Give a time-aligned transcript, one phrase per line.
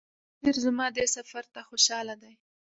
[0.41, 2.33] بصیر زما دې سفر ته خوشاله دی.